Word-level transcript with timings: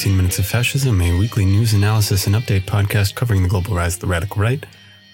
back 0.00 0.04
to 0.04 0.08
15 0.08 0.16
Minutes 0.16 0.38
of 0.38 0.46
Fascism, 0.46 1.00
a 1.02 1.18
weekly 1.18 1.44
news 1.44 1.74
analysis 1.74 2.26
and 2.26 2.34
update 2.34 2.62
podcast 2.62 3.14
covering 3.14 3.42
the 3.42 3.50
global 3.50 3.74
rise 3.74 3.96
of 3.96 4.00
the 4.00 4.06
radical 4.06 4.40
right. 4.40 4.64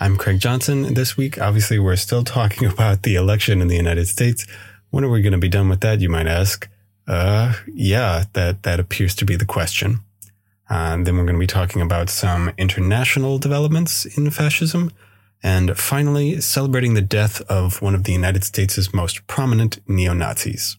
I'm 0.01 0.17
Craig 0.17 0.39
Johnson. 0.39 0.95
This 0.95 1.17
week, 1.17 1.41
obviously, 1.41 1.81
we're 1.81 1.97
still 1.97 2.23
talking 2.39 2.69
about 2.69 3.03
the 3.03 3.17
election 3.17 3.61
in 3.61 3.67
the 3.67 3.75
United 3.75 4.07
States. 4.07 4.47
When 4.91 5.03
are 5.03 5.11
we 5.11 5.23
going 5.23 5.33
to 5.33 5.39
be 5.39 5.49
done 5.49 5.69
with 5.69 5.81
that, 5.81 6.01
you 6.01 6.09
might 6.09 6.29
ask? 6.29 6.69
Uh, 7.09 7.55
yeah, 7.67 8.27
that, 8.35 8.63
that 8.63 8.79
appears 8.79 9.17
to 9.17 9.25
be 9.25 9.35
the 9.35 9.45
question. 9.45 10.03
Uh, 10.71 11.03
then 11.03 11.17
we're 11.17 11.25
going 11.25 11.35
to 11.35 11.41
be 11.41 11.49
talking 11.49 11.83
about 11.83 12.09
some 12.09 12.53
international 12.57 13.39
developments 13.39 14.05
in 14.17 14.31
fascism. 14.31 14.93
And 15.43 15.77
finally, 15.77 16.41
celebrating 16.41 16.95
the 16.95 17.03
death 17.03 17.41
of 17.51 17.83
one 17.83 17.97
of 17.97 18.05
the 18.05 18.13
United 18.13 18.45
States' 18.45 18.95
most 18.95 19.27
prominent 19.27 19.81
neo 19.89 20.15
Nazis. 20.15 20.77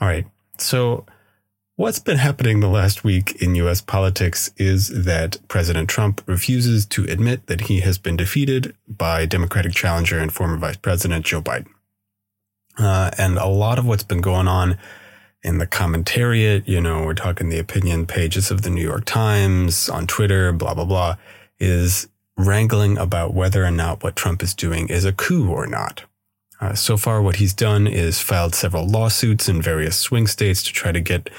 All 0.00 0.06
right. 0.06 0.26
So, 0.58 1.04
what's 1.80 1.98
been 1.98 2.18
happening 2.18 2.60
the 2.60 2.68
last 2.68 3.04
week 3.04 3.40
in 3.40 3.54
US 3.54 3.80
politics 3.80 4.52
is 4.58 5.04
that 5.04 5.38
President 5.48 5.88
Trump 5.88 6.22
refuses 6.26 6.84
to 6.84 7.04
admit 7.04 7.46
that 7.46 7.62
he 7.62 7.80
has 7.80 7.96
been 7.96 8.18
defeated 8.18 8.76
by 8.86 9.24
Democratic 9.24 9.72
challenger 9.72 10.18
and 10.18 10.30
former 10.30 10.58
Vice 10.58 10.76
President 10.76 11.24
Joe 11.24 11.40
Biden. 11.40 11.68
Uh, 12.78 13.10
and 13.16 13.38
a 13.38 13.46
lot 13.46 13.78
of 13.78 13.86
what's 13.86 14.02
been 14.02 14.20
going 14.20 14.46
on 14.46 14.76
in 15.42 15.56
the 15.56 15.66
commentariat, 15.66 16.68
you 16.68 16.82
know, 16.82 17.02
we're 17.02 17.14
talking 17.14 17.48
the 17.48 17.58
opinion 17.58 18.04
pages 18.04 18.50
of 18.50 18.60
the 18.60 18.68
New 18.68 18.82
York 18.82 19.06
Times, 19.06 19.88
on 19.88 20.06
Twitter, 20.06 20.52
blah, 20.52 20.74
blah, 20.74 20.84
blah, 20.84 21.16
is 21.58 22.08
wrangling 22.36 22.98
about 22.98 23.32
whether 23.32 23.64
or 23.64 23.70
not 23.70 24.02
what 24.02 24.16
Trump 24.16 24.42
is 24.42 24.52
doing 24.52 24.88
is 24.88 25.06
a 25.06 25.14
coup 25.14 25.48
or 25.48 25.66
not. 25.66 26.04
Uh, 26.60 26.74
so 26.74 26.98
far, 26.98 27.22
what 27.22 27.36
he's 27.36 27.54
done 27.54 27.86
is 27.86 28.20
filed 28.20 28.54
several 28.54 28.86
lawsuits 28.86 29.48
in 29.48 29.62
various 29.62 29.96
swing 29.96 30.26
states 30.26 30.62
to 30.62 30.74
try 30.74 30.92
to 30.92 31.00
get 31.00 31.30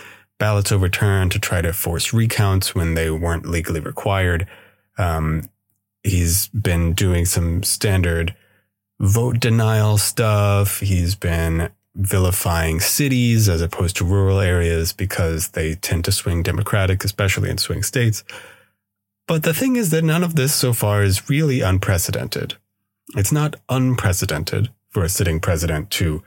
ballots 0.41 0.71
overturned, 0.71 1.31
to 1.31 1.37
try 1.37 1.61
to 1.61 1.71
force 1.71 2.13
recounts 2.13 2.73
when 2.73 2.95
they 2.95 3.11
weren't 3.11 3.45
legally 3.45 3.79
required. 3.79 4.47
Um, 4.97 5.47
he's 6.03 6.47
been 6.47 6.93
doing 6.93 7.25
some 7.25 7.61
standard 7.61 8.35
vote 8.99 9.39
denial 9.39 9.99
stuff. 9.99 10.79
He's 10.79 11.13
been 11.13 11.69
vilifying 11.93 12.79
cities 12.79 13.47
as 13.47 13.61
opposed 13.61 13.97
to 13.97 14.03
rural 14.03 14.39
areas 14.39 14.93
because 14.93 15.49
they 15.49 15.75
tend 15.75 16.05
to 16.05 16.11
swing 16.11 16.41
Democratic, 16.41 17.03
especially 17.03 17.51
in 17.51 17.59
swing 17.59 17.83
states. 17.83 18.23
But 19.27 19.43
the 19.43 19.53
thing 19.53 19.75
is 19.75 19.91
that 19.91 20.03
none 20.03 20.23
of 20.23 20.35
this 20.35 20.55
so 20.55 20.73
far 20.73 21.03
is 21.03 21.29
really 21.29 21.61
unprecedented. 21.61 22.55
It's 23.15 23.31
not 23.31 23.57
unprecedented 23.69 24.71
for 24.89 25.03
a 25.03 25.09
sitting 25.09 25.39
president 25.39 25.91
to 25.91 26.23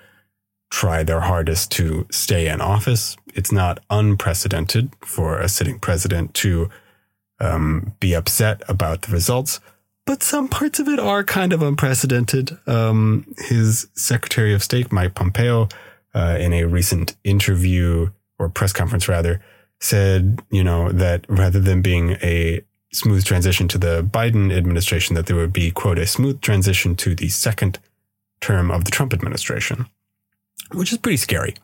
try 0.74 1.04
their 1.04 1.20
hardest 1.20 1.70
to 1.70 2.04
stay 2.10 2.48
in 2.48 2.60
office. 2.60 3.16
It's 3.32 3.52
not 3.52 3.78
unprecedented 3.90 4.90
for 5.02 5.38
a 5.38 5.48
sitting 5.48 5.78
president 5.78 6.34
to 6.34 6.68
um, 7.38 7.94
be 8.00 8.12
upset 8.12 8.60
about 8.68 9.02
the 9.02 9.12
results, 9.12 9.60
but 10.04 10.24
some 10.24 10.48
parts 10.48 10.80
of 10.80 10.88
it 10.88 10.98
are 10.98 11.22
kind 11.22 11.52
of 11.52 11.62
unprecedented. 11.62 12.58
Um, 12.66 13.24
his 13.38 13.86
Secretary 13.94 14.52
of 14.52 14.64
State, 14.64 14.90
Mike 14.90 15.14
Pompeo, 15.14 15.68
uh, 16.12 16.38
in 16.40 16.52
a 16.52 16.64
recent 16.64 17.16
interview 17.22 18.10
or 18.40 18.48
press 18.48 18.72
conference 18.72 19.08
rather, 19.08 19.40
said, 19.80 20.42
you 20.50 20.64
know, 20.64 20.90
that 20.90 21.24
rather 21.28 21.60
than 21.60 21.82
being 21.82 22.16
a 22.20 22.62
smooth 22.92 23.24
transition 23.24 23.68
to 23.68 23.78
the 23.78 24.02
Biden 24.02 24.52
administration, 24.52 25.14
that 25.14 25.26
there 25.26 25.36
would 25.36 25.52
be, 25.52 25.70
quote, 25.70 25.98
a 26.00 26.06
smooth 26.06 26.40
transition 26.40 26.96
to 26.96 27.14
the 27.14 27.28
second 27.28 27.78
term 28.40 28.72
of 28.72 28.84
the 28.84 28.90
Trump 28.90 29.12
administration, 29.12 29.86
which 30.74 30.92
is 30.92 30.98
pretty 30.98 31.16
scary. 31.16 31.54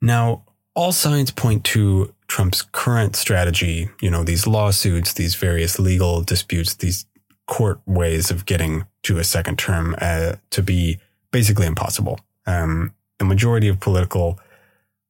Now, 0.00 0.44
all 0.74 0.92
signs 0.92 1.30
point 1.30 1.64
to 1.66 2.14
Trump's 2.26 2.62
current 2.62 3.14
strategy, 3.14 3.90
you 4.00 4.10
know, 4.10 4.24
these 4.24 4.46
lawsuits, 4.46 5.12
these 5.12 5.34
various 5.34 5.78
legal 5.78 6.22
disputes, 6.22 6.74
these 6.74 7.06
court 7.46 7.80
ways 7.86 8.30
of 8.30 8.46
getting 8.46 8.86
to 9.02 9.18
a 9.18 9.24
second 9.24 9.58
term 9.58 9.94
uh, 10.00 10.36
to 10.50 10.62
be 10.62 10.98
basically 11.30 11.66
impossible. 11.66 12.20
Um, 12.46 12.94
the 13.18 13.24
majority 13.24 13.68
of 13.68 13.80
political 13.80 14.40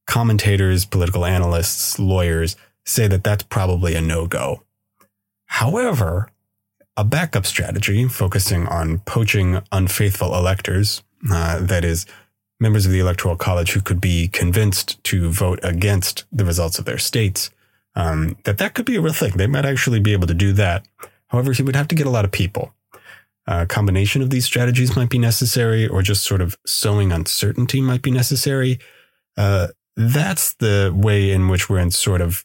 commentators, 0.07 0.85
political 0.85 1.25
analysts, 1.25 1.99
lawyers 1.99 2.57
say 2.85 3.07
that 3.07 3.23
that's 3.23 3.45
probably 3.45 3.95
a 3.95 4.01
no 4.01 4.27
go. 4.27 4.63
However, 5.47 6.29
a 6.97 7.05
backup 7.05 7.47
strategy 7.47 8.07
focusing 8.09 8.67
on 8.67 8.99
poaching 9.01 9.63
unfaithful 9.71 10.35
electors, 10.35 11.03
uh, 11.31 11.61
that 11.61 11.85
is, 11.85 12.05
members 12.63 12.87
of 12.87 12.93
the 12.93 13.01
Electoral 13.01 13.37
College 13.37 13.73
who 13.73 13.81
could 13.83 14.01
be 14.01 14.29
convinced 14.29 15.03
to 15.05 15.29
vote 15.29 15.61
against 15.63 16.25
the 16.33 16.45
results 16.45 16.79
of 16.79 16.85
their 16.85 16.97
states, 16.97 17.51
um, 17.95 18.39
that 18.45 18.59
that 18.59 18.75
could 18.75 18.87
be 18.87 18.97
a 18.97 19.01
real 19.01 19.13
thing. 19.13 19.33
They 19.33 19.47
might 19.47 19.67
actually 19.67 20.01
be 20.01 20.13
able 20.13 20.29
to 20.29 20.35
do 20.35 20.53
that. 20.55 20.87
However, 21.27 21.53
he 21.53 21.63
would 21.63 21.77
have 21.77 21.89
to 21.89 21.95
get 21.95 22.07
a 22.07 22.11
lot 22.11 22.25
of 22.25 22.31
people. 22.31 22.73
A 23.47 23.67
combination 23.67 24.23
of 24.23 24.31
these 24.31 24.45
strategies 24.45 24.97
might 24.97 25.11
be 25.11 25.19
necessary, 25.19 25.87
or 25.87 26.01
just 26.01 26.25
sort 26.25 26.41
of 26.41 26.57
sowing 26.65 27.11
uncertainty 27.11 27.81
might 27.81 28.03
be 28.03 28.13
necessary. 28.13 28.79
Uh, 29.37 29.69
that's 29.97 30.55
the 30.55 30.93
way 30.95 31.33
in 31.33 31.49
which 31.49 31.69
we're 31.69 31.81
in 31.81 31.91
sort 31.91 32.21
of 32.21 32.45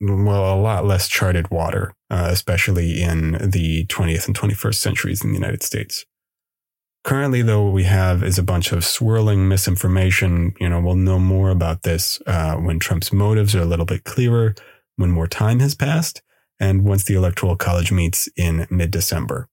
well, 0.00 0.54
a 0.54 0.56
lot 0.56 0.86
less 0.86 1.08
charted 1.08 1.50
water, 1.50 1.92
uh, 2.08 2.28
especially 2.30 3.02
in 3.02 3.32
the 3.32 3.84
20th 3.86 4.26
and 4.26 4.34
21st 4.34 4.76
centuries 4.76 5.22
in 5.22 5.28
the 5.28 5.38
United 5.38 5.62
States. 5.62 6.06
Currently, 7.02 7.42
though, 7.42 7.62
what 7.62 7.72
we 7.72 7.84
have 7.84 8.22
is 8.22 8.38
a 8.38 8.42
bunch 8.42 8.72
of 8.72 8.84
swirling 8.84 9.48
misinformation. 9.48 10.54
You 10.60 10.68
know, 10.68 10.80
we'll 10.80 10.96
know 10.96 11.18
more 11.18 11.50
about 11.50 11.82
this 11.82 12.20
uh, 12.26 12.56
when 12.56 12.78
Trump's 12.78 13.12
motives 13.12 13.54
are 13.54 13.62
a 13.62 13.66
little 13.66 13.86
bit 13.86 14.04
clearer, 14.04 14.54
when 14.96 15.10
more 15.10 15.26
time 15.26 15.60
has 15.60 15.74
passed, 15.74 16.20
and 16.58 16.84
once 16.84 17.04
the 17.04 17.14
Electoral 17.14 17.56
College 17.56 17.90
meets 17.90 18.28
in 18.36 18.66
mid 18.70 18.90
December. 18.90 19.48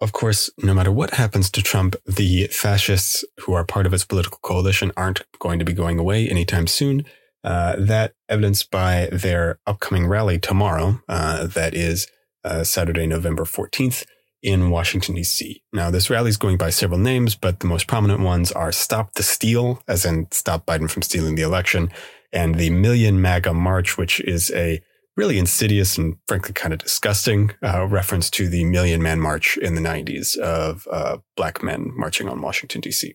Of 0.00 0.12
course, 0.12 0.48
no 0.58 0.74
matter 0.74 0.92
what 0.92 1.14
happens 1.14 1.50
to 1.50 1.62
Trump, 1.62 1.96
the 2.06 2.46
fascists 2.46 3.24
who 3.40 3.54
are 3.54 3.64
part 3.64 3.84
of 3.84 3.90
his 3.90 4.04
political 4.04 4.38
coalition 4.40 4.92
aren't 4.96 5.24
going 5.40 5.58
to 5.58 5.64
be 5.64 5.72
going 5.72 5.98
away 5.98 6.28
anytime 6.28 6.68
soon. 6.68 7.04
Uh, 7.42 7.74
that 7.76 8.14
evidenced 8.28 8.70
by 8.70 9.08
their 9.10 9.58
upcoming 9.66 10.06
rally 10.06 10.38
tomorrow, 10.38 11.00
uh, 11.08 11.48
that 11.48 11.74
is 11.74 12.06
uh, 12.44 12.62
Saturday, 12.62 13.08
November 13.08 13.44
14th 13.44 14.04
in 14.42 14.70
Washington, 14.70 15.14
D.C. 15.14 15.62
Now, 15.72 15.90
this 15.90 16.10
rally 16.10 16.28
is 16.28 16.36
going 16.36 16.56
by 16.56 16.70
several 16.70 16.98
names, 16.98 17.34
but 17.34 17.60
the 17.60 17.66
most 17.66 17.86
prominent 17.86 18.20
ones 18.20 18.52
are 18.52 18.72
Stop 18.72 19.14
the 19.14 19.22
Steal, 19.22 19.82
as 19.88 20.04
in 20.04 20.28
Stop 20.30 20.66
Biden 20.66 20.90
from 20.90 21.02
Stealing 21.02 21.34
the 21.34 21.42
Election, 21.42 21.90
and 22.32 22.54
the 22.56 22.70
Million 22.70 23.20
MAGA 23.20 23.54
March, 23.54 23.98
which 23.98 24.20
is 24.20 24.50
a 24.54 24.80
really 25.16 25.38
insidious 25.38 25.98
and 25.98 26.16
frankly 26.28 26.52
kind 26.52 26.72
of 26.72 26.78
disgusting 26.78 27.50
uh, 27.62 27.86
reference 27.86 28.30
to 28.30 28.48
the 28.48 28.64
Million 28.64 29.02
Man 29.02 29.20
March 29.20 29.56
in 29.56 29.74
the 29.74 29.80
90s 29.80 30.36
of 30.36 30.86
uh, 30.90 31.18
black 31.36 31.62
men 31.62 31.90
marching 31.96 32.28
on 32.28 32.40
Washington, 32.40 32.80
D.C 32.80 33.14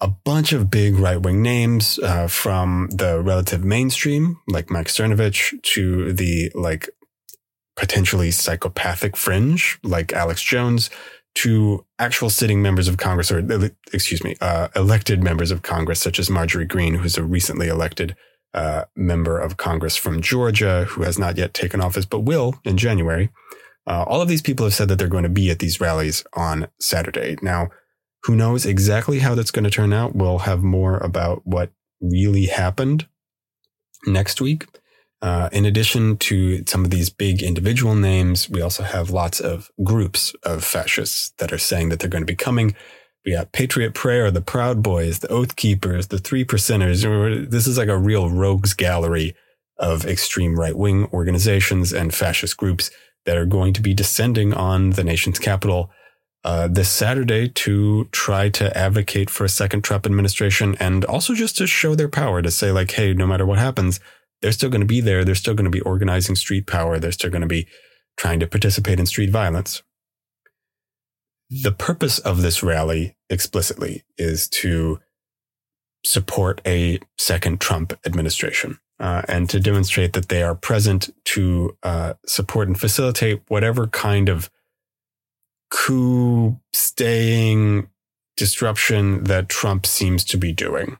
a 0.00 0.08
bunch 0.08 0.52
of 0.52 0.70
big 0.70 0.94
right 0.96 1.20
wing 1.20 1.42
names 1.42 1.98
uh, 1.98 2.26
from 2.26 2.88
the 2.90 3.20
relative 3.20 3.64
mainstream, 3.64 4.38
like 4.48 4.70
Mike 4.70 4.86
Cernovich, 4.86 5.62
to 5.62 6.12
the 6.12 6.50
like 6.54 6.88
potentially 7.80 8.30
psychopathic 8.30 9.16
fringe, 9.16 9.78
like 9.82 10.12
Alex 10.12 10.42
Jones, 10.42 10.90
to 11.34 11.86
actual 11.98 12.28
sitting 12.28 12.60
members 12.60 12.88
of 12.88 12.98
Congress, 12.98 13.32
or 13.32 13.42
excuse 13.94 14.22
me, 14.22 14.36
uh, 14.42 14.68
elected 14.76 15.22
members 15.22 15.50
of 15.50 15.62
Congress, 15.62 15.98
such 15.98 16.18
as 16.18 16.28
Marjorie 16.28 16.66
Greene, 16.66 16.96
who's 16.96 17.16
a 17.16 17.24
recently 17.24 17.68
elected 17.68 18.14
uh, 18.52 18.84
member 18.94 19.38
of 19.38 19.56
Congress 19.56 19.96
from 19.96 20.20
Georgia, 20.20 20.84
who 20.90 21.04
has 21.04 21.18
not 21.18 21.38
yet 21.38 21.54
taken 21.54 21.80
office, 21.80 22.04
but 22.04 22.20
will 22.20 22.60
in 22.64 22.76
January. 22.76 23.30
Uh, 23.86 24.04
all 24.06 24.20
of 24.20 24.28
these 24.28 24.42
people 24.42 24.66
have 24.66 24.74
said 24.74 24.88
that 24.88 24.98
they're 24.98 25.08
going 25.08 25.22
to 25.22 25.30
be 25.30 25.50
at 25.50 25.60
these 25.60 25.80
rallies 25.80 26.22
on 26.34 26.68
Saturday. 26.78 27.38
Now, 27.40 27.70
who 28.24 28.36
knows 28.36 28.66
exactly 28.66 29.20
how 29.20 29.34
that's 29.34 29.50
going 29.50 29.64
to 29.64 29.70
turn 29.70 29.94
out? 29.94 30.14
We'll 30.14 30.40
have 30.40 30.62
more 30.62 30.98
about 30.98 31.46
what 31.46 31.70
really 32.02 32.44
happened 32.44 33.08
next 34.06 34.42
week. 34.42 34.66
Uh, 35.22 35.50
in 35.52 35.66
addition 35.66 36.16
to 36.16 36.64
some 36.66 36.84
of 36.84 36.90
these 36.90 37.10
big 37.10 37.42
individual 37.42 37.94
names, 37.94 38.48
we 38.48 38.62
also 38.62 38.82
have 38.82 39.10
lots 39.10 39.38
of 39.38 39.70
groups 39.84 40.34
of 40.44 40.64
fascists 40.64 41.32
that 41.38 41.52
are 41.52 41.58
saying 41.58 41.90
that 41.90 42.00
they're 42.00 42.08
going 42.08 42.22
to 42.22 42.32
be 42.32 42.34
coming. 42.34 42.74
We 43.24 43.32
got 43.32 43.52
Patriot 43.52 43.92
Prayer, 43.92 44.30
the 44.30 44.40
Proud 44.40 44.82
Boys, 44.82 45.18
the 45.18 45.28
Oath 45.28 45.56
Keepers, 45.56 46.06
the 46.06 46.18
Three 46.18 46.44
Percenters. 46.44 47.50
This 47.50 47.66
is 47.66 47.76
like 47.76 47.88
a 47.88 47.98
real 47.98 48.30
rogues 48.30 48.72
gallery 48.72 49.34
of 49.76 50.06
extreme 50.06 50.58
right 50.58 50.76
wing 50.76 51.06
organizations 51.12 51.92
and 51.92 52.14
fascist 52.14 52.56
groups 52.56 52.90
that 53.26 53.36
are 53.36 53.46
going 53.46 53.74
to 53.74 53.82
be 53.82 53.92
descending 53.92 54.54
on 54.54 54.90
the 54.90 55.04
nation's 55.04 55.38
capital 55.38 55.90
uh, 56.44 56.68
this 56.68 56.88
Saturday 56.88 57.48
to 57.48 58.06
try 58.12 58.48
to 58.48 58.74
advocate 58.76 59.28
for 59.28 59.44
a 59.44 59.48
second 59.48 59.84
Trump 59.84 60.06
administration 60.06 60.74
and 60.80 61.04
also 61.04 61.34
just 61.34 61.56
to 61.58 61.66
show 61.66 61.94
their 61.94 62.08
power 62.08 62.40
to 62.40 62.50
say, 62.50 62.72
like, 62.72 62.90
hey, 62.92 63.12
no 63.12 63.26
matter 63.26 63.44
what 63.44 63.58
happens, 63.58 64.00
they're 64.40 64.52
still 64.52 64.70
going 64.70 64.80
to 64.80 64.86
be 64.86 65.00
there. 65.00 65.24
They're 65.24 65.34
still 65.34 65.54
going 65.54 65.64
to 65.64 65.70
be 65.70 65.80
organizing 65.80 66.36
street 66.36 66.66
power. 66.66 66.98
They're 66.98 67.12
still 67.12 67.30
going 67.30 67.42
to 67.42 67.46
be 67.48 67.66
trying 68.16 68.40
to 68.40 68.46
participate 68.46 68.98
in 68.98 69.06
street 69.06 69.30
violence. 69.30 69.82
The 71.48 71.72
purpose 71.72 72.18
of 72.18 72.42
this 72.42 72.62
rally 72.62 73.16
explicitly 73.28 74.04
is 74.16 74.48
to 74.48 75.00
support 76.04 76.60
a 76.66 77.00
second 77.18 77.60
Trump 77.60 77.92
administration. 78.06 78.78
Uh, 78.98 79.22
and 79.28 79.48
to 79.48 79.58
demonstrate 79.58 80.12
that 80.12 80.28
they 80.28 80.42
are 80.42 80.54
present 80.54 81.08
to 81.24 81.74
uh, 81.82 82.12
support 82.26 82.68
and 82.68 82.78
facilitate 82.78 83.40
whatever 83.48 83.86
kind 83.86 84.28
of 84.28 84.50
coup 85.70 86.60
staying 86.74 87.88
disruption 88.36 89.24
that 89.24 89.48
Trump 89.48 89.86
seems 89.86 90.22
to 90.24 90.36
be 90.36 90.52
doing. 90.52 90.98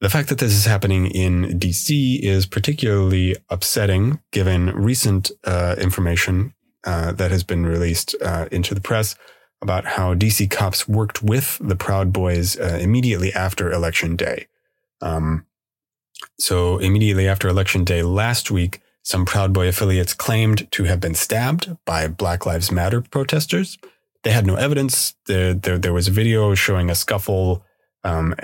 The 0.00 0.10
fact 0.10 0.28
that 0.28 0.38
this 0.38 0.52
is 0.52 0.64
happening 0.64 1.06
in 1.06 1.58
DC 1.58 2.20
is 2.20 2.46
particularly 2.46 3.34
upsetting 3.48 4.20
given 4.30 4.66
recent 4.66 5.32
uh, 5.44 5.74
information 5.78 6.54
uh, 6.84 7.12
that 7.12 7.32
has 7.32 7.42
been 7.42 7.66
released 7.66 8.14
uh, 8.22 8.46
into 8.52 8.74
the 8.74 8.80
press 8.80 9.16
about 9.60 9.84
how 9.84 10.14
DC 10.14 10.48
cops 10.50 10.86
worked 10.86 11.20
with 11.20 11.58
the 11.60 11.74
Proud 11.74 12.12
Boys 12.12 12.56
uh, 12.58 12.78
immediately 12.80 13.32
after 13.32 13.72
Election 13.72 14.14
Day. 14.14 14.46
Um, 15.00 15.46
so, 16.38 16.78
immediately 16.78 17.26
after 17.26 17.48
Election 17.48 17.82
Day 17.82 18.02
last 18.02 18.52
week, 18.52 18.80
some 19.02 19.24
Proud 19.24 19.52
Boy 19.52 19.66
affiliates 19.66 20.14
claimed 20.14 20.70
to 20.72 20.84
have 20.84 21.00
been 21.00 21.14
stabbed 21.14 21.76
by 21.84 22.06
Black 22.06 22.46
Lives 22.46 22.70
Matter 22.70 23.00
protesters. 23.00 23.78
They 24.22 24.30
had 24.30 24.46
no 24.46 24.54
evidence. 24.54 25.14
There, 25.26 25.54
there, 25.54 25.78
there 25.78 25.92
was 25.92 26.06
a 26.06 26.12
video 26.12 26.54
showing 26.54 26.88
a 26.88 26.94
scuffle 26.94 27.64
um, 28.04 28.34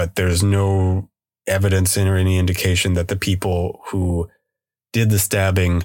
but 0.00 0.16
there's 0.16 0.42
no 0.42 1.10
evidence 1.46 1.94
in 1.94 2.08
or 2.08 2.16
any 2.16 2.38
indication 2.38 2.94
that 2.94 3.08
the 3.08 3.16
people 3.16 3.82
who 3.88 4.30
did 4.94 5.10
the 5.10 5.18
stabbing 5.18 5.82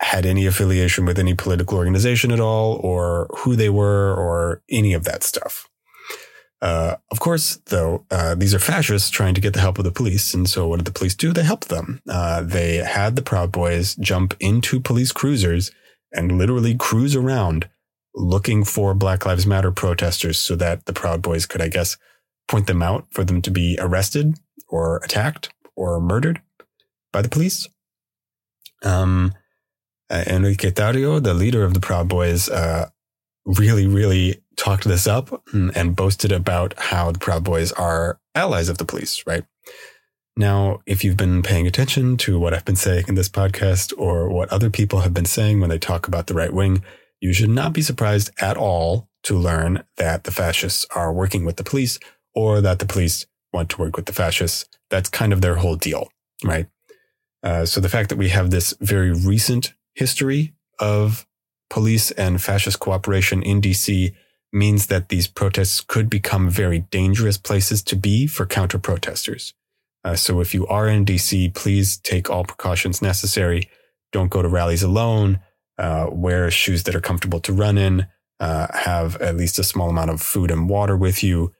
had 0.00 0.24
any 0.24 0.46
affiliation 0.46 1.04
with 1.04 1.18
any 1.18 1.34
political 1.34 1.76
organization 1.76 2.30
at 2.30 2.38
all, 2.38 2.76
or 2.84 3.26
who 3.38 3.56
they 3.56 3.68
were, 3.68 4.14
or 4.14 4.62
any 4.70 4.92
of 4.92 5.02
that 5.02 5.24
stuff. 5.24 5.68
Uh, 6.62 6.94
of 7.10 7.18
course, 7.18 7.58
though, 7.66 8.06
uh, 8.12 8.36
these 8.36 8.54
are 8.54 8.60
fascists 8.60 9.10
trying 9.10 9.34
to 9.34 9.40
get 9.40 9.54
the 9.54 9.60
help 9.60 9.76
of 9.78 9.84
the 9.84 9.90
police. 9.90 10.32
And 10.32 10.48
so 10.48 10.68
what 10.68 10.76
did 10.76 10.86
the 10.86 10.92
police 10.92 11.16
do? 11.16 11.32
They 11.32 11.42
helped 11.42 11.68
them. 11.68 12.00
Uh, 12.08 12.42
they 12.42 12.76
had 12.76 13.16
the 13.16 13.22
Proud 13.22 13.50
Boys 13.50 13.96
jump 13.96 14.36
into 14.38 14.78
police 14.78 15.10
cruisers 15.10 15.72
and 16.12 16.38
literally 16.38 16.76
cruise 16.76 17.16
around 17.16 17.68
looking 18.14 18.62
for 18.62 18.94
Black 18.94 19.26
Lives 19.26 19.48
Matter 19.48 19.72
protesters 19.72 20.38
so 20.38 20.54
that 20.54 20.86
the 20.86 20.92
Proud 20.92 21.22
Boys 21.22 21.44
could, 21.44 21.60
I 21.60 21.66
guess, 21.66 21.96
point 22.48 22.66
them 22.66 22.82
out 22.82 23.06
for 23.10 23.24
them 23.24 23.42
to 23.42 23.50
be 23.50 23.76
arrested 23.80 24.34
or 24.68 24.98
attacked 24.98 25.50
or 25.74 26.00
murdered 26.00 26.40
by 27.12 27.22
the 27.22 27.28
police. 27.28 27.68
Um, 28.82 29.34
uh, 30.10 30.24
Enrique 30.26 30.70
Tarrio, 30.70 31.22
the 31.22 31.34
leader 31.34 31.64
of 31.64 31.74
the 31.74 31.80
Proud 31.80 32.08
Boys, 32.08 32.48
uh, 32.48 32.88
really, 33.44 33.86
really 33.86 34.42
talked 34.56 34.84
this 34.84 35.06
up 35.06 35.42
and, 35.52 35.76
and 35.76 35.96
boasted 35.96 36.32
about 36.32 36.74
how 36.78 37.10
the 37.12 37.18
Proud 37.18 37.44
Boys 37.44 37.72
are 37.72 38.20
allies 38.34 38.68
of 38.68 38.78
the 38.78 38.84
police, 38.84 39.24
right? 39.26 39.44
Now, 40.36 40.80
if 40.86 41.02
you've 41.02 41.16
been 41.16 41.42
paying 41.42 41.66
attention 41.66 42.16
to 42.18 42.38
what 42.38 42.52
I've 42.52 42.64
been 42.64 42.76
saying 42.76 43.06
in 43.08 43.14
this 43.14 43.28
podcast 43.28 43.92
or 43.96 44.28
what 44.28 44.52
other 44.52 44.68
people 44.68 45.00
have 45.00 45.14
been 45.14 45.24
saying 45.24 45.60
when 45.60 45.70
they 45.70 45.78
talk 45.78 46.06
about 46.06 46.26
the 46.26 46.34
right 46.34 46.52
wing, 46.52 46.82
you 47.20 47.32
should 47.32 47.48
not 47.48 47.72
be 47.72 47.80
surprised 47.80 48.30
at 48.38 48.56
all 48.56 49.08
to 49.22 49.34
learn 49.34 49.82
that 49.96 50.24
the 50.24 50.30
fascists 50.30 50.86
are 50.94 51.12
working 51.12 51.44
with 51.44 51.56
the 51.56 51.64
police 51.64 51.98
or 52.36 52.60
that 52.60 52.78
the 52.78 52.86
police 52.86 53.26
want 53.52 53.70
to 53.70 53.80
work 53.80 53.96
with 53.96 54.06
the 54.06 54.12
fascists. 54.12 54.66
That's 54.90 55.08
kind 55.08 55.32
of 55.32 55.40
their 55.40 55.56
whole 55.56 55.74
deal, 55.74 56.08
right? 56.44 56.68
Uh, 57.42 57.64
so 57.64 57.80
the 57.80 57.88
fact 57.88 58.10
that 58.10 58.18
we 58.18 58.28
have 58.28 58.50
this 58.50 58.74
very 58.80 59.10
recent 59.10 59.72
history 59.94 60.54
of 60.78 61.26
police 61.70 62.10
and 62.12 62.40
fascist 62.40 62.78
cooperation 62.78 63.42
in 63.42 63.60
DC 63.60 64.14
means 64.52 64.86
that 64.86 65.08
these 65.08 65.26
protests 65.26 65.80
could 65.80 66.08
become 66.08 66.48
very 66.48 66.80
dangerous 66.80 67.38
places 67.38 67.82
to 67.82 67.96
be 67.96 68.26
for 68.26 68.46
counter 68.46 68.78
protesters. 68.78 69.54
Uh, 70.04 70.14
so 70.14 70.40
if 70.40 70.54
you 70.54 70.66
are 70.68 70.88
in 70.88 71.04
DC, 71.04 71.52
please 71.54 71.98
take 71.98 72.30
all 72.30 72.44
precautions 72.44 73.02
necessary. 73.02 73.68
Don't 74.12 74.30
go 74.30 74.40
to 74.40 74.48
rallies 74.48 74.82
alone. 74.82 75.40
Uh, 75.78 76.08
wear 76.10 76.50
shoes 76.50 76.84
that 76.84 76.94
are 76.94 77.00
comfortable 77.00 77.40
to 77.40 77.52
run 77.52 77.76
in. 77.76 78.06
Uh, 78.38 78.66
have 78.72 79.16
at 79.16 79.36
least 79.36 79.58
a 79.58 79.64
small 79.64 79.90
amount 79.90 80.10
of 80.10 80.22
food 80.22 80.50
and 80.50 80.68
water 80.68 80.96
with 80.96 81.22
you. 81.22 81.52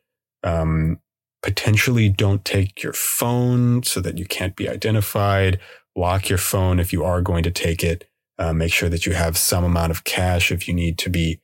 Um, 0.46 1.00
potentially 1.42 2.08
don't 2.08 2.44
take 2.44 2.82
your 2.82 2.92
phone 2.92 3.82
so 3.82 4.00
that 4.00 4.18
you 4.18 4.26
can't 4.26 4.56
be 4.56 4.68
identified. 4.68 5.60
Lock 5.94 6.28
your 6.28 6.38
phone 6.38 6.80
if 6.80 6.92
you 6.92 7.04
are 7.04 7.20
going 7.20 7.42
to 7.44 7.50
take 7.50 7.84
it. 7.84 8.08
Uh, 8.38 8.52
make 8.52 8.72
sure 8.72 8.88
that 8.88 9.06
you 9.06 9.12
have 9.12 9.36
some 9.36 9.64
amount 9.64 9.90
of 9.90 10.04
cash 10.04 10.52
if 10.52 10.68
you 10.68 10.74
need 10.74 10.98
to 10.98 11.10
be, 11.10 11.40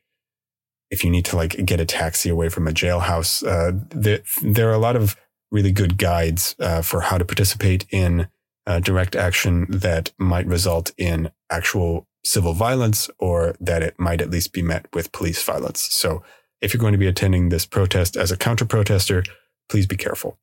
if 0.91 1.05
you 1.05 1.11
need 1.11 1.25
to 1.25 1.37
like 1.37 1.65
get 1.65 1.81
a 1.81 1.85
taxi 1.85 2.29
away 2.29 2.49
from 2.49 2.69
a 2.69 2.73
jailhouse. 2.73 3.47
Uh, 3.47 3.79
there, 3.91 4.21
there 4.43 4.69
are 4.69 4.75
a 4.75 4.79
lot 4.79 4.97
of 4.97 5.17
really 5.51 5.73
good 5.73 5.99
guides 5.99 6.55
uh, 6.59 6.83
for 6.83 7.03
how 7.03 7.19
to 7.19 7.25
participate 7.25 7.87
in 7.91 8.29
uh, 8.67 8.81
direct 8.81 9.17
action 9.17 9.67
that 9.69 10.13
might 10.19 10.47
result 10.47 10.93
in 10.97 11.31
actual 11.51 12.07
civil 12.25 12.55
violence 12.55 13.11
or 13.19 13.55
that 13.61 13.83
it 13.83 13.99
might 13.99 14.21
at 14.21 14.31
least 14.31 14.53
be 14.53 14.63
met 14.63 14.87
with 14.93 15.13
police 15.13 15.43
violence. 15.43 15.81
So 15.81 16.23
if 16.63 16.73
you're 16.73 16.81
going 16.81 16.93
to 16.93 16.99
be 16.99 17.09
attending 17.09 17.49
this 17.49 17.67
protest 17.67 18.17
as 18.17 18.31
a 18.31 18.37
counter 18.37 18.65
protester, 18.65 19.25
please 19.69 19.87
be 19.87 19.97
careful. 19.97 20.39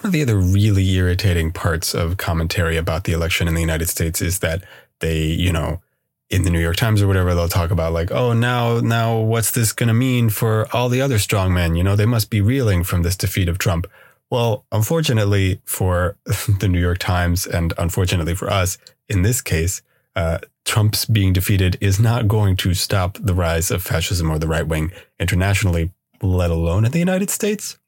One 0.00 0.08
of 0.08 0.12
the 0.12 0.22
other 0.22 0.38
really 0.38 0.88
irritating 0.92 1.52
parts 1.52 1.94
of 1.94 2.16
commentary 2.16 2.76
about 2.76 3.04
the 3.04 3.12
election 3.12 3.48
in 3.48 3.54
the 3.54 3.60
United 3.60 3.88
States 3.88 4.22
is 4.22 4.38
that 4.38 4.62
they, 5.00 5.24
you 5.24 5.52
know, 5.52 5.80
in 6.28 6.42
the 6.42 6.50
New 6.50 6.60
York 6.60 6.76
Times 6.76 7.02
or 7.02 7.08
whatever, 7.08 7.34
they'll 7.34 7.48
talk 7.48 7.70
about 7.70 7.92
like, 7.92 8.12
oh, 8.12 8.32
now, 8.32 8.80
now 8.80 9.18
what's 9.18 9.50
this 9.50 9.72
going 9.72 9.88
to 9.88 9.94
mean 9.94 10.30
for 10.30 10.68
all 10.72 10.88
the 10.88 11.00
other 11.00 11.16
strongmen? 11.16 11.76
You 11.76 11.82
know, 11.82 11.96
they 11.96 12.06
must 12.06 12.30
be 12.30 12.40
reeling 12.40 12.84
from 12.84 13.02
this 13.02 13.16
defeat 13.16 13.48
of 13.48 13.58
Trump. 13.58 13.86
Well, 14.30 14.64
unfortunately 14.70 15.60
for 15.64 16.16
the 16.60 16.68
New 16.68 16.80
York 16.80 16.98
Times 16.98 17.46
and 17.46 17.72
unfortunately 17.76 18.34
for 18.34 18.48
us, 18.48 18.78
in 19.08 19.22
this 19.22 19.40
case, 19.40 19.82
uh, 20.16 20.38
Trump's 20.64 21.04
being 21.04 21.32
defeated 21.32 21.76
is 21.80 21.98
not 21.98 22.28
going 22.28 22.56
to 22.56 22.74
stop 22.74 23.18
the 23.20 23.34
rise 23.34 23.70
of 23.70 23.82
fascism 23.82 24.30
or 24.30 24.38
the 24.38 24.48
right 24.48 24.66
wing 24.66 24.92
internationally, 25.18 25.90
let 26.22 26.50
alone 26.50 26.84
in 26.84 26.92
the 26.92 26.98
United 26.98 27.30
States. 27.30 27.78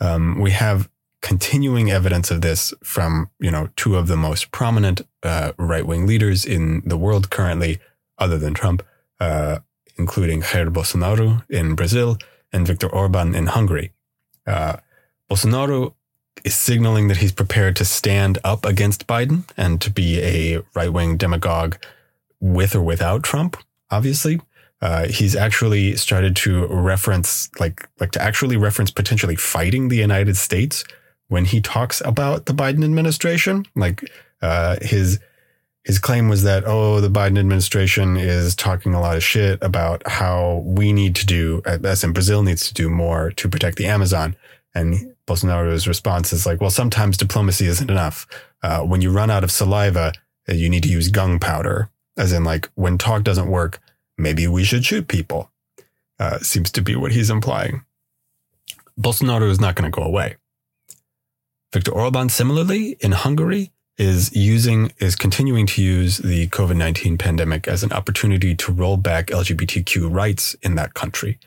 Um, 0.00 0.40
we 0.40 0.50
have 0.50 0.88
continuing 1.22 1.90
evidence 1.90 2.30
of 2.30 2.42
this 2.42 2.74
from, 2.82 3.30
you 3.40 3.50
know, 3.50 3.70
two 3.76 3.96
of 3.96 4.08
the 4.08 4.16
most 4.16 4.50
prominent 4.50 5.00
uh, 5.22 5.52
right 5.58 5.86
wing 5.86 6.06
leaders 6.06 6.44
in 6.44 6.82
the 6.84 6.98
world 6.98 7.30
currently, 7.30 7.80
other 8.18 8.38
than 8.38 8.52
Trump, 8.52 8.82
uh, 9.20 9.58
including 9.96 10.42
Jair 10.42 10.68
Bolsonaro 10.68 11.42
in 11.48 11.74
Brazil 11.74 12.18
and 12.52 12.66
Viktor 12.66 12.88
Orban 12.88 13.34
in 13.34 13.46
Hungary. 13.46 13.92
Uh, 14.46 14.76
Bolsonaro 15.30 15.94
is 16.44 16.54
signaling 16.54 17.08
that 17.08 17.16
he's 17.16 17.32
prepared 17.32 17.74
to 17.76 17.84
stand 17.84 18.38
up 18.44 18.64
against 18.64 19.06
Biden 19.06 19.44
and 19.56 19.80
to 19.80 19.90
be 19.90 20.20
a 20.20 20.62
right 20.74 20.92
wing 20.92 21.16
demagogue 21.16 21.76
with 22.38 22.76
or 22.76 22.82
without 22.82 23.22
Trump, 23.22 23.56
obviously. 23.90 24.40
Uh, 24.82 25.08
he's 25.08 25.34
actually 25.34 25.96
started 25.96 26.36
to 26.36 26.66
reference, 26.66 27.48
like, 27.58 27.88
like 28.00 28.10
to 28.10 28.20
actually 28.20 28.58
reference 28.58 28.90
potentially 28.90 29.36
fighting 29.36 29.88
the 29.88 29.96
United 29.96 30.36
States 30.36 30.84
when 31.28 31.46
he 31.46 31.60
talks 31.62 32.02
about 32.04 32.44
the 32.44 32.52
Biden 32.52 32.84
administration. 32.84 33.64
Like, 33.74 34.04
uh, 34.42 34.76
his, 34.82 35.20
his 35.84 35.98
claim 35.98 36.28
was 36.28 36.42
that, 36.42 36.64
oh, 36.66 37.00
the 37.00 37.08
Biden 37.08 37.38
administration 37.38 38.18
is 38.18 38.54
talking 38.54 38.92
a 38.92 39.00
lot 39.00 39.16
of 39.16 39.24
shit 39.24 39.58
about 39.62 40.06
how 40.06 40.62
we 40.66 40.92
need 40.92 41.14
to 41.16 41.24
do, 41.24 41.62
as 41.64 42.04
in 42.04 42.12
Brazil 42.12 42.42
needs 42.42 42.68
to 42.68 42.74
do 42.74 42.90
more 42.90 43.30
to 43.30 43.48
protect 43.48 43.78
the 43.78 43.86
Amazon. 43.86 44.36
And 44.74 45.13
Bolsonaro's 45.26 45.88
response 45.88 46.32
is 46.32 46.46
like, 46.46 46.60
well, 46.60 46.70
sometimes 46.70 47.16
diplomacy 47.16 47.66
isn't 47.66 47.90
enough. 47.90 48.26
Uh, 48.62 48.80
when 48.80 49.00
you 49.00 49.10
run 49.10 49.30
out 49.30 49.44
of 49.44 49.50
saliva, 49.50 50.12
uh, 50.48 50.52
you 50.52 50.68
need 50.68 50.82
to 50.82 50.88
use 50.88 51.08
gunpowder. 51.08 51.90
As 52.16 52.32
in, 52.32 52.44
like, 52.44 52.68
when 52.74 52.98
talk 52.98 53.24
doesn't 53.24 53.50
work, 53.50 53.80
maybe 54.18 54.46
we 54.46 54.64
should 54.64 54.84
shoot 54.84 55.08
people. 55.08 55.50
Uh, 56.18 56.38
seems 56.38 56.70
to 56.72 56.82
be 56.82 56.94
what 56.94 57.12
he's 57.12 57.30
implying. 57.30 57.84
Bolsonaro 59.00 59.50
is 59.50 59.60
not 59.60 59.74
going 59.74 59.90
to 59.90 59.94
go 59.94 60.04
away. 60.04 60.36
Viktor 61.72 61.90
Orban, 61.90 62.28
similarly, 62.28 62.96
in 63.00 63.12
Hungary, 63.12 63.72
is 63.96 64.34
using, 64.34 64.92
is 64.98 65.16
continuing 65.16 65.66
to 65.66 65.82
use 65.82 66.18
the 66.18 66.48
COVID 66.48 66.76
19 66.76 67.18
pandemic 67.18 67.66
as 67.66 67.82
an 67.82 67.92
opportunity 67.92 68.54
to 68.54 68.72
roll 68.72 68.96
back 68.96 69.26
LGBTQ 69.26 70.12
rights 70.12 70.54
in 70.62 70.76
that 70.76 70.94
country. 70.94 71.38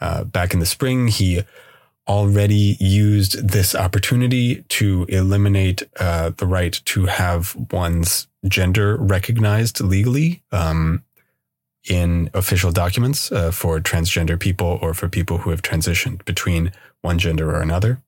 Uh, 0.00 0.24
back 0.24 0.54
in 0.54 0.60
the 0.60 0.66
spring, 0.66 1.08
he 1.08 1.42
already 2.10 2.76
used 2.80 3.46
this 3.46 3.72
opportunity 3.72 4.64
to 4.68 5.06
eliminate 5.08 5.84
uh, 6.00 6.30
the 6.38 6.46
right 6.46 6.80
to 6.84 7.06
have 7.06 7.56
one's 7.70 8.26
gender 8.48 8.96
recognized 8.96 9.80
legally 9.80 10.42
um, 10.50 11.04
in 11.88 12.28
official 12.34 12.72
documents 12.72 13.30
uh, 13.30 13.52
for 13.52 13.78
transgender 13.78 14.38
people 14.38 14.80
or 14.82 14.92
for 14.92 15.08
people 15.08 15.38
who 15.38 15.50
have 15.50 15.62
transitioned 15.62 16.24
between 16.24 16.72
one 17.00 17.16
gender 17.16 17.48
or 17.48 17.62
another. 17.62 18.02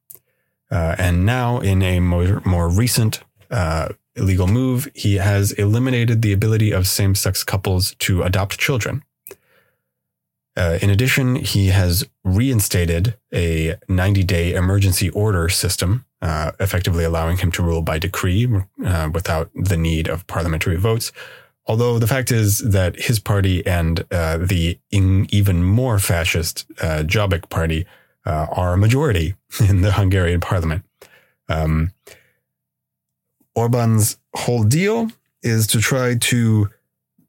Uh, 0.69 0.97
and 0.99 1.25
now, 1.25 1.61
in 1.61 1.81
a 1.81 2.01
more, 2.01 2.43
more 2.45 2.69
recent 2.69 3.23
uh, 3.53 3.89
illegal 4.17 4.49
move, 4.49 4.89
he 4.95 5.15
has 5.15 5.53
eliminated 5.53 6.23
the 6.23 6.33
ability 6.33 6.73
of 6.73 6.89
same 6.89 7.15
sex 7.15 7.45
couples 7.45 7.95
to 8.01 8.25
adopt 8.25 8.59
children. 8.59 9.05
Uh, 10.57 10.79
in 10.83 10.91
addition, 10.91 11.37
he 11.37 11.69
has 11.69 12.05
reinstated 12.25 13.17
a 13.33 13.77
90 13.89 14.23
day 14.25 14.55
emergency 14.55 15.09
order 15.11 15.49
system, 15.49 16.05
uh, 16.21 16.53
effectively 16.61 17.05
allowing 17.05 17.39
him 17.39 17.51
to 17.53 17.63
rule 17.63 17.83
by 17.83 17.99
decree 17.99 18.49
uh, 18.85 19.11
without 19.13 19.51
the 19.55 19.77
need 19.77 20.09
of 20.09 20.27
parliamentary 20.27 20.77
votes. 20.77 21.11
Although 21.67 21.99
the 21.99 22.07
fact 22.07 22.31
is 22.33 22.59
that 22.59 22.97
his 22.97 23.19
party 23.19 23.65
and 23.67 24.05
uh, 24.11 24.39
the 24.39 24.79
in, 24.91 25.27
even 25.31 25.65
more 25.65 25.99
fascist 25.99 26.67
uh, 26.81 27.03
Jobbik 27.05 27.49
party 27.49 27.87
are 28.25 28.75
a 28.75 28.79
majority 28.79 29.35
in 29.69 29.81
the 29.81 29.93
Hungarian 29.93 30.41
parliament. 30.41 30.85
Um, 31.49 31.93
Orban's 33.55 34.19
whole 34.35 34.65
deal 34.65 35.11
is 35.43 35.67
to 35.69 35.81
try 35.81 36.17
to 36.17 36.71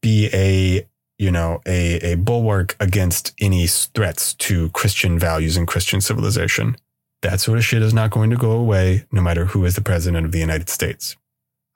be 0.01 0.29
a 0.33 0.87
you 1.23 1.31
know, 1.31 1.61
a, 1.65 2.11
a 2.11 2.15
bulwark 2.15 2.75
against 2.79 3.33
any 3.39 3.65
threats 3.65 4.33
to 4.35 4.69
Christian 4.69 5.17
values 5.17 5.55
and 5.55 5.67
Christian 5.67 6.01
civilization. 6.01 6.75
That 7.21 7.39
sort 7.39 7.57
of 7.57 7.63
shit 7.63 7.81
is 7.81 7.93
not 7.93 8.11
going 8.11 8.29
to 8.31 8.35
go 8.35 8.51
away 8.51 9.05
no 9.09 9.21
matter 9.21 9.45
who 9.45 9.63
is 9.63 9.75
the 9.75 9.81
president 9.81 10.25
of 10.25 10.33
the 10.33 10.39
United 10.39 10.67
States. 10.67 11.15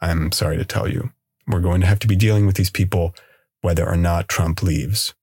I'm 0.01 0.33
sorry 0.33 0.57
to 0.57 0.65
tell 0.65 0.89
you. 0.89 1.11
We're 1.47 1.61
going 1.61 1.79
to 1.79 1.87
have 1.87 1.99
to 1.99 2.07
be 2.07 2.17
dealing 2.17 2.45
with 2.45 2.57
these 2.57 2.69
people 2.69 3.15
whether 3.61 3.87
or 3.87 3.95
not 3.95 4.27
Trump 4.27 4.61
leaves. 4.61 5.15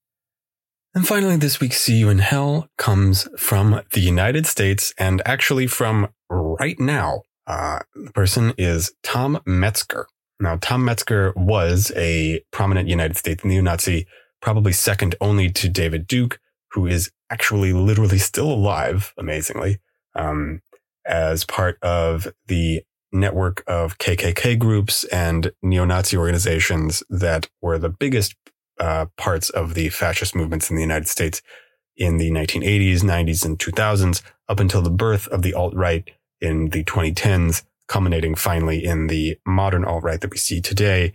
And 0.95 1.07
finally, 1.07 1.37
this 1.37 1.59
week's 1.59 1.79
See 1.79 1.97
You 1.97 2.09
in 2.09 2.19
Hell 2.19 2.69
comes 2.77 3.27
from 3.37 3.81
the 3.91 3.99
United 3.99 4.47
States 4.47 4.93
and 4.97 5.21
actually 5.25 5.67
from 5.67 6.07
right 6.29 6.79
now. 6.79 7.21
Uh, 7.45 7.79
the 7.93 8.11
person 8.11 8.53
is 8.57 8.93
Tom 9.03 9.39
Metzger. 9.45 10.07
Now, 10.39 10.57
Tom 10.59 10.83
Metzger 10.83 11.33
was 11.35 11.91
a 11.95 12.41
prominent 12.51 12.89
United 12.89 13.17
States 13.17 13.45
neo-Nazi, 13.45 14.05
probably 14.41 14.73
second 14.73 15.15
only 15.21 15.49
to 15.51 15.69
David 15.69 16.07
Duke, 16.07 16.39
who 16.71 16.85
is 16.85 17.09
actually 17.29 17.73
literally 17.73 18.17
still 18.17 18.51
alive, 18.51 19.13
amazingly, 19.17 19.79
um, 20.13 20.61
as 21.05 21.45
part 21.45 21.77
of 21.81 22.27
the 22.47 22.81
network 23.11 23.63
of 23.65 23.97
KKK 23.97 24.59
groups 24.59 25.05
and 25.05 25.51
neo-Nazi 25.61 26.17
organizations 26.17 27.01
that 27.09 27.49
were 27.61 27.77
the 27.77 27.89
biggest 27.89 28.35
uh, 28.79 29.05
parts 29.17 29.49
of 29.49 29.73
the 29.73 29.87
fascist 29.89 30.35
movements 30.35 30.69
in 30.69 30.75
the 30.75 30.81
United 30.81 31.07
States 31.07 31.41
in 31.95 32.17
the 32.17 32.29
1980s, 32.29 32.99
90s, 32.99 33.45
and 33.45 33.57
2000s, 33.57 34.21
up 34.49 34.59
until 34.59 34.81
the 34.81 34.89
birth 34.89 35.27
of 35.29 35.43
the 35.43 35.53
alt-right 35.53 36.11
in 36.41 36.69
the 36.69 36.83
2010s 36.83 37.63
culminating 37.87 38.35
finally 38.35 38.83
in 38.83 39.07
the 39.07 39.37
modern 39.45 39.85
alt 39.85 40.03
right 40.03 40.21
that 40.21 40.31
we 40.31 40.37
see 40.37 40.61
today 40.61 41.13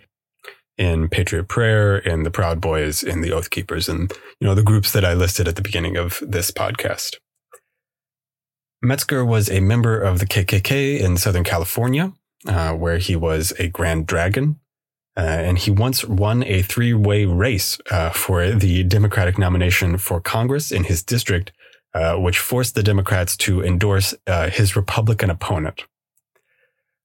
in 0.78 1.08
Patriot 1.08 1.46
Prayer, 1.48 1.98
in 1.98 2.22
the 2.22 2.30
Proud 2.30 2.60
Boys, 2.60 3.02
in 3.02 3.20
the 3.20 3.32
Oath 3.32 3.50
Keepers, 3.50 3.88
and 3.88 4.10
you 4.40 4.46
know 4.46 4.54
the 4.54 4.62
groups 4.62 4.92
that 4.92 5.04
I 5.04 5.12
listed 5.12 5.46
at 5.46 5.56
the 5.56 5.62
beginning 5.62 5.96
of 5.96 6.22
this 6.26 6.50
podcast. 6.50 7.16
Metzger 8.82 9.24
was 9.24 9.50
a 9.50 9.60
member 9.60 10.00
of 10.00 10.20
the 10.20 10.26
KKK 10.26 10.98
in 11.00 11.18
Southern 11.18 11.44
California, 11.44 12.14
uh, 12.46 12.72
where 12.72 12.96
he 12.96 13.14
was 13.14 13.52
a 13.58 13.68
Grand 13.68 14.06
Dragon. 14.06 14.58
Uh, 15.16 15.20
and 15.20 15.58
he 15.58 15.70
once 15.70 16.04
won 16.04 16.42
a 16.44 16.62
three 16.62 16.94
way 16.94 17.26
race 17.26 17.78
uh, 17.90 18.10
for 18.10 18.52
the 18.52 18.84
Democratic 18.84 19.38
nomination 19.38 19.98
for 19.98 20.20
Congress 20.20 20.72
in 20.72 20.84
his 20.84 21.02
district, 21.02 21.52
uh, 21.92 22.14
which 22.14 22.38
forced 22.38 22.74
the 22.74 22.82
Democrats 22.82 23.36
to 23.36 23.62
endorse 23.62 24.14
uh, 24.26 24.48
his 24.48 24.76
Republican 24.76 25.28
opponent. 25.28 25.84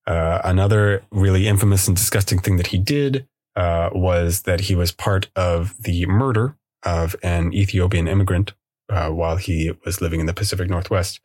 Uh, 0.07 0.39
another 0.43 1.03
really 1.11 1.47
infamous 1.47 1.87
and 1.87 1.97
disgusting 1.97 2.39
thing 2.39 2.57
that 2.57 2.67
he 2.67 2.77
did 2.77 3.27
uh, 3.55 3.89
was 3.93 4.43
that 4.43 4.61
he 4.61 4.75
was 4.75 4.91
part 4.91 5.29
of 5.35 5.75
the 5.81 6.05
murder 6.05 6.57
of 6.83 7.15
an 7.23 7.53
Ethiopian 7.53 8.07
immigrant 8.07 8.53
uh, 8.89 9.09
while 9.09 9.37
he 9.37 9.71
was 9.83 10.01
living 10.01 10.19
in 10.19 10.25
the 10.25 10.33
Pacific 10.33 10.69
Northwest 10.69 11.19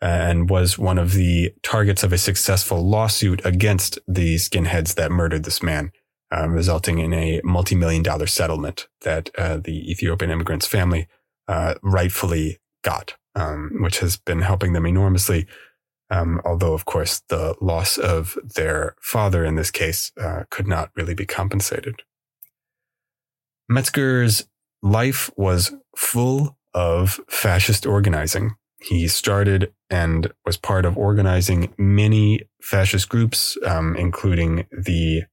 and 0.00 0.48
was 0.48 0.78
one 0.78 0.98
of 0.98 1.12
the 1.12 1.52
targets 1.62 2.02
of 2.02 2.12
a 2.12 2.18
successful 2.18 2.86
lawsuit 2.88 3.44
against 3.44 3.98
the 4.06 4.36
skinheads 4.36 4.94
that 4.94 5.10
murdered 5.10 5.44
this 5.44 5.62
man, 5.62 5.92
uh, 6.34 6.48
resulting 6.48 6.98
in 6.98 7.12
a 7.12 7.40
multi-million 7.44 8.02
dollar 8.02 8.26
settlement 8.26 8.88
that 9.02 9.30
uh, 9.36 9.58
the 9.58 9.90
Ethiopian 9.90 10.30
immigrant's 10.30 10.66
family 10.66 11.06
uh, 11.48 11.74
rightfully 11.82 12.58
got, 12.82 13.14
um, 13.34 13.70
which 13.80 13.98
has 13.98 14.16
been 14.16 14.40
helping 14.40 14.72
them 14.72 14.86
enormously 14.86 15.46
um, 16.10 16.40
although, 16.44 16.74
of 16.74 16.84
course, 16.84 17.22
the 17.28 17.54
loss 17.60 17.96
of 17.96 18.36
their 18.56 18.96
father 19.00 19.44
in 19.44 19.54
this 19.54 19.70
case 19.70 20.12
uh, 20.20 20.44
could 20.50 20.66
not 20.66 20.90
really 20.96 21.14
be 21.14 21.26
compensated. 21.26 22.02
Metzger's 23.68 24.48
life 24.82 25.30
was 25.36 25.72
full 25.96 26.56
of 26.74 27.20
fascist 27.28 27.86
organizing. 27.86 28.56
He 28.80 29.06
started 29.08 29.72
and 29.88 30.32
was 30.44 30.56
part 30.56 30.84
of 30.84 30.96
organizing 30.96 31.72
many 31.78 32.42
fascist 32.62 33.08
groups, 33.08 33.56
um, 33.64 33.94
including 33.96 34.66
the 34.72 35.24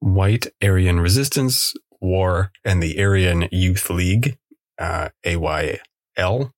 White 0.00 0.48
Aryan 0.62 1.00
Resistance 1.00 1.74
War 2.00 2.50
and 2.64 2.82
the 2.82 3.00
Aryan 3.02 3.48
Youth 3.52 3.88
League, 3.90 4.38
uh, 4.78 5.10
AYL, 5.24 6.50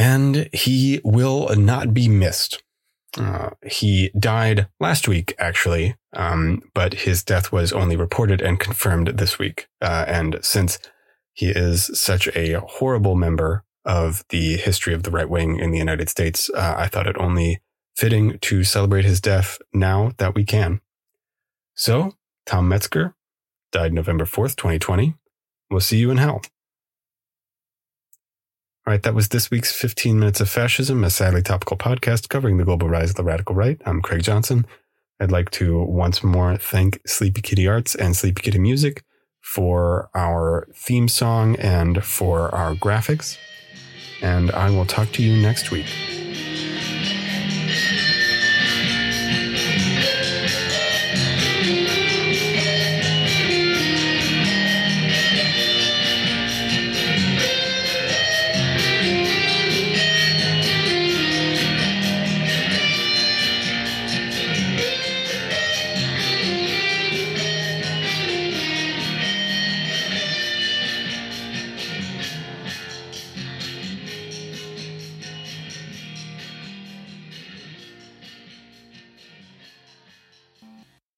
and 0.00 0.48
he 0.54 0.98
will 1.04 1.54
not 1.56 1.92
be 1.92 2.08
missed. 2.08 2.62
Uh, 3.18 3.50
he 3.66 4.10
died 4.18 4.66
last 4.80 5.06
week, 5.06 5.34
actually, 5.38 5.94
um, 6.14 6.62
but 6.72 6.94
his 7.04 7.22
death 7.22 7.52
was 7.52 7.70
only 7.70 7.96
reported 7.96 8.40
and 8.40 8.58
confirmed 8.58 9.08
this 9.08 9.38
week. 9.38 9.68
Uh, 9.82 10.06
and 10.08 10.38
since 10.40 10.78
he 11.34 11.50
is 11.50 11.90
such 12.00 12.34
a 12.34 12.60
horrible 12.60 13.14
member 13.14 13.62
of 13.84 14.24
the 14.30 14.56
history 14.56 14.94
of 14.94 15.02
the 15.02 15.10
right 15.10 15.28
wing 15.28 15.58
in 15.58 15.70
the 15.70 15.76
United 15.78 16.08
States, 16.08 16.48
uh, 16.54 16.76
I 16.78 16.86
thought 16.86 17.06
it 17.06 17.18
only 17.18 17.60
fitting 17.94 18.38
to 18.38 18.64
celebrate 18.64 19.04
his 19.04 19.20
death 19.20 19.58
now 19.74 20.12
that 20.16 20.34
we 20.34 20.44
can. 20.44 20.80
So, 21.74 22.14
Tom 22.46 22.70
Metzger 22.70 23.16
died 23.70 23.92
November 23.92 24.24
4th, 24.24 24.56
2020. 24.56 25.14
We'll 25.70 25.80
see 25.80 25.98
you 25.98 26.10
in 26.10 26.16
hell. 26.16 26.40
Right, 28.90 29.04
that 29.04 29.14
was 29.14 29.28
this 29.28 29.52
week's 29.52 29.70
15 29.70 30.18
Minutes 30.18 30.40
of 30.40 30.50
Fascism, 30.50 31.04
a 31.04 31.10
sadly 31.10 31.42
topical 31.42 31.76
podcast 31.76 32.28
covering 32.28 32.56
the 32.56 32.64
global 32.64 32.88
rise 32.88 33.10
of 33.10 33.14
the 33.14 33.22
radical 33.22 33.54
right. 33.54 33.80
I'm 33.86 34.02
Craig 34.02 34.24
Johnson. 34.24 34.66
I'd 35.20 35.30
like 35.30 35.48
to 35.52 35.80
once 35.84 36.24
more 36.24 36.56
thank 36.56 37.00
Sleepy 37.06 37.40
Kitty 37.40 37.68
Arts 37.68 37.94
and 37.94 38.16
Sleepy 38.16 38.42
Kitty 38.42 38.58
Music 38.58 39.04
for 39.40 40.10
our 40.12 40.66
theme 40.74 41.06
song 41.06 41.54
and 41.60 42.02
for 42.04 42.52
our 42.52 42.74
graphics. 42.74 43.38
And 44.22 44.50
I 44.50 44.70
will 44.70 44.86
talk 44.86 45.12
to 45.12 45.22
you 45.22 45.40
next 45.40 45.70
week. 45.70 45.86